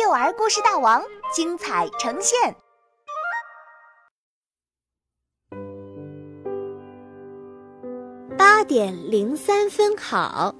[0.00, 1.02] 幼儿故事大王
[1.34, 2.54] 精彩呈现。
[8.38, 10.54] 八点零三分好，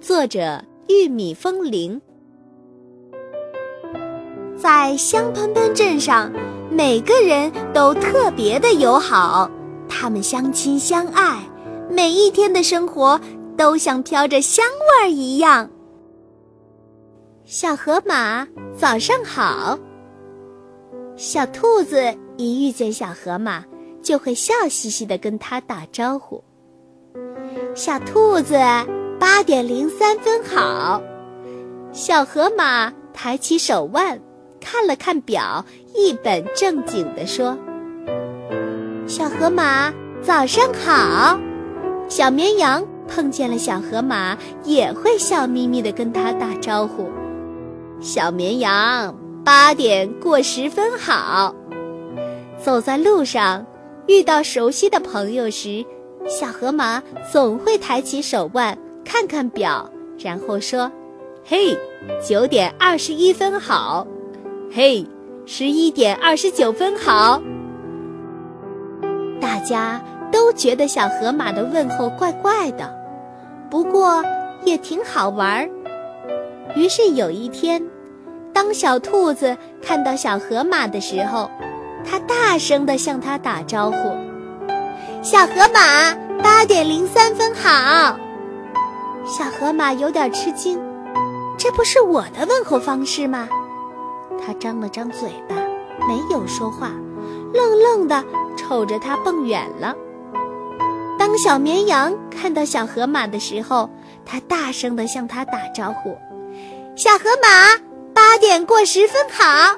[0.00, 2.00] 作者玉米风铃。
[4.56, 6.30] 在香喷喷镇上，
[6.70, 9.50] 每个人都特别的友好，
[9.88, 11.42] 他们相亲相爱，
[11.90, 13.20] 每一天的生活
[13.56, 15.68] 都像飘着香味儿一样。
[17.46, 19.78] 小河马，早上好。
[21.14, 22.02] 小兔子
[22.38, 23.62] 一遇见小河马，
[24.02, 26.42] 就会笑嘻嘻的跟它打招呼。
[27.74, 28.58] 小兔子，
[29.20, 31.02] 八点零三分好。
[31.92, 34.18] 小河马抬起手腕，
[34.58, 35.62] 看了看表，
[35.94, 37.58] 一本正经地说
[39.06, 41.38] ：“小河马，早上好。”
[42.08, 47.06] 小绵羊碰见了小河马，也会笑眯眯地跟它打招呼。
[48.00, 51.54] 小绵羊八点过十分好。
[52.62, 53.64] 走在路上，
[54.06, 55.84] 遇到熟悉的朋友时，
[56.26, 60.90] 小河马总会抬起手腕看看表，然后说
[61.44, 61.76] ：“嘿，
[62.26, 64.06] 九点二十一分好。
[64.72, 65.06] 嘿，
[65.44, 67.42] 十一点二十九分好。”
[69.40, 72.90] 大家都觉得小河马的问候怪怪的，
[73.70, 74.24] 不过
[74.64, 75.68] 也挺好玩儿。
[76.74, 77.82] 于是有一天。
[78.52, 81.50] 当小兔子看到小河马的时候，
[82.08, 83.96] 它大声地向它打招呼
[85.22, 88.16] ：“小河马，八点零三分好。”
[89.26, 90.80] 小河马有点吃惊，
[91.58, 93.48] 这不是我的问候方式吗？
[94.44, 95.56] 它张了张嘴巴，
[96.06, 96.92] 没有说话，
[97.52, 98.22] 愣愣地
[98.56, 99.94] 瞅着它蹦远了。
[101.18, 103.88] 当小绵羊看到小河马的时候，
[104.24, 106.16] 它大声地向它打招呼
[106.96, 107.82] ：“小河马。”
[108.14, 109.76] 八点过十分好，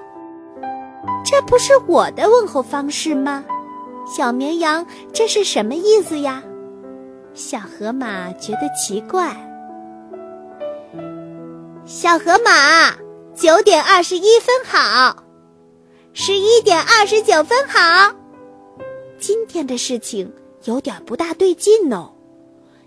[1.24, 3.42] 这不是我的问候方式吗？
[4.06, 6.42] 小绵羊，这是什么意思呀？
[7.32, 9.34] 小河马觉得奇怪。
[11.86, 12.94] 小河马，
[13.34, 15.16] 九点二十一分好，
[16.12, 18.14] 十一点二十九分好。
[19.18, 20.30] 今天的事情
[20.64, 22.12] 有点不大对劲哦。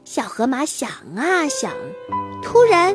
[0.06, 0.88] 小河马想
[1.18, 1.72] 啊想，
[2.44, 2.94] 突然。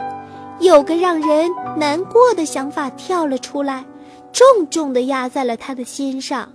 [0.60, 3.84] 有个让人难过的想法跳了出来，
[4.32, 6.48] 重重的压在了他的心上。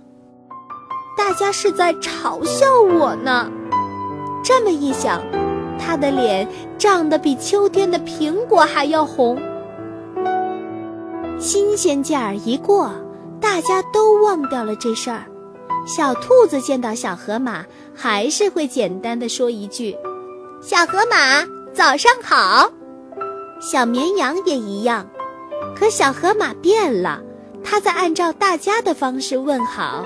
[1.16, 3.50] 大家是在嘲笑我呢。
[4.42, 5.20] 这么一想，
[5.78, 9.38] 他的脸涨得比秋天的苹果还要红。
[11.38, 12.90] 新鲜劲儿一过，
[13.40, 15.24] 大家都忘掉了这事儿。
[15.86, 19.96] 小兔子见到小河马，还是会简单的说一句
[20.60, 22.70] ：“小河马，早上好。”
[23.60, 25.06] 小绵羊也一样，
[25.76, 27.20] 可小河马变了，
[27.62, 30.02] 它在按照大家的方式问好。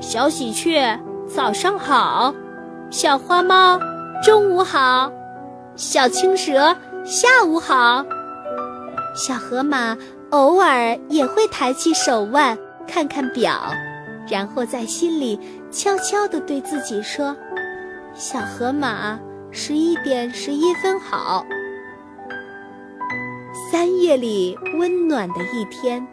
[0.00, 2.32] 小喜鹊，早上好；
[2.88, 3.78] 小花猫，
[4.24, 5.10] 中午好；
[5.74, 8.04] 小青蛇，下午好。
[9.16, 9.98] 小河马
[10.30, 13.52] 偶尔也会抬起手腕看看表，
[14.30, 15.38] 然后在心里
[15.72, 17.36] 悄悄地对自己说
[18.14, 19.18] ：“小河马，
[19.50, 21.44] 十一点十一分好。”
[23.52, 26.06] 三月里温暖的一天，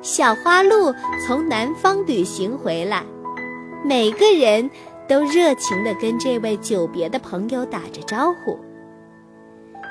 [0.00, 0.92] 小花鹿
[1.24, 3.04] 从南方旅行回来，
[3.84, 4.68] 每个人
[5.08, 8.58] 都热情地跟这位久别的朋友打着招呼。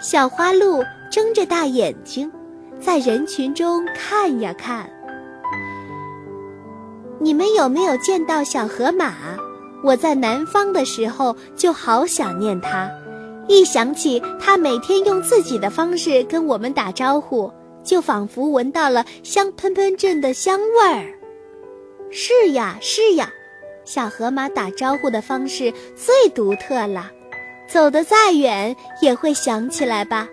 [0.02, 2.30] 小花鹿睁着大眼睛，
[2.82, 4.90] 在人群中看呀看。
[7.22, 9.14] 你们有没有见到小河马？
[9.82, 12.92] 我在南方的时候就好想念它。
[13.48, 17.52] 一想起他每天用自己的方式跟我们打招呼，
[17.84, 21.14] 就仿佛闻到了香喷喷镇的香味儿。
[22.12, 23.32] 是呀，是呀，
[23.84, 27.10] 小河马打招呼的方式最独特了，
[27.68, 30.28] 走得再远也会想起来吧。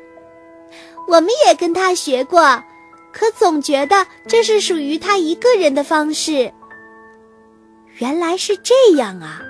[1.06, 2.62] 我们也跟他学过，
[3.12, 6.52] 可总觉得这是属于他一个人的方式。
[7.98, 9.40] 原来是这样啊。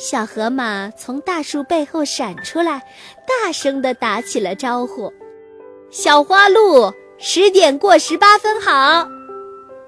[0.00, 2.80] 小河马从大树背后闪出来，
[3.28, 5.12] 大声地打起了招呼
[5.92, 9.06] ：“小花鹿，十点过十八分好！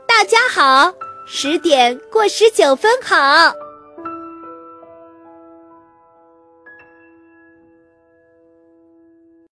[0.06, 0.92] 大家好，
[1.26, 3.54] 十点过十九分好！”